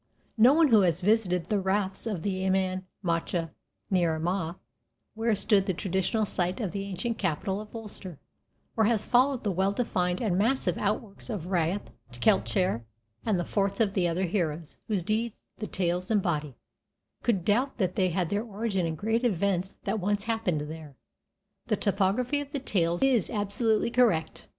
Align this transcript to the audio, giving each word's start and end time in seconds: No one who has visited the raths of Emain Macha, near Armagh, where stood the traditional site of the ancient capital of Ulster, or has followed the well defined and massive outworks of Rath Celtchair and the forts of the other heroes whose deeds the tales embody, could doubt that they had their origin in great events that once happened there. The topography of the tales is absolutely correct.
No 0.35 0.55
one 0.55 0.69
who 0.69 0.81
has 0.81 0.99
visited 0.99 1.49
the 1.49 1.59
raths 1.59 2.07
of 2.07 2.25
Emain 2.25 2.85
Macha, 3.03 3.51
near 3.91 4.13
Armagh, 4.13 4.55
where 5.13 5.35
stood 5.35 5.67
the 5.67 5.75
traditional 5.75 6.25
site 6.25 6.59
of 6.59 6.71
the 6.71 6.85
ancient 6.85 7.19
capital 7.19 7.61
of 7.61 7.75
Ulster, 7.75 8.19
or 8.75 8.85
has 8.85 9.05
followed 9.05 9.43
the 9.43 9.51
well 9.51 9.71
defined 9.71 10.19
and 10.19 10.39
massive 10.39 10.79
outworks 10.79 11.29
of 11.29 11.51
Rath 11.51 11.91
Celtchair 12.13 12.83
and 13.27 13.39
the 13.39 13.45
forts 13.45 13.79
of 13.79 13.93
the 13.93 14.07
other 14.07 14.23
heroes 14.25 14.77
whose 14.87 15.03
deeds 15.03 15.45
the 15.59 15.67
tales 15.67 16.09
embody, 16.09 16.55
could 17.21 17.45
doubt 17.45 17.77
that 17.77 17.93
they 17.93 18.09
had 18.09 18.31
their 18.31 18.41
origin 18.43 18.87
in 18.87 18.95
great 18.95 19.23
events 19.23 19.75
that 19.83 19.99
once 19.99 20.23
happened 20.23 20.61
there. 20.61 20.95
The 21.67 21.77
topography 21.77 22.41
of 22.41 22.49
the 22.49 22.59
tales 22.59 23.03
is 23.03 23.29
absolutely 23.29 23.91
correct. 23.91 24.47